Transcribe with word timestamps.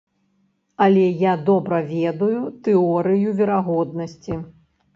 Але 0.85 1.03
я 1.23 1.33
добра 1.49 1.83
ведаю 1.93 2.39
тэорыю 2.71 3.37
верагоднасці. 3.43 4.43